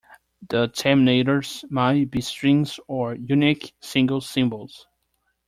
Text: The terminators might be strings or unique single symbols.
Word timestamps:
The 0.49 0.67
terminators 0.69 1.63
might 1.69 2.09
be 2.09 2.21
strings 2.21 2.79
or 2.87 3.13
unique 3.13 3.75
single 3.81 4.19
symbols. 4.21 4.87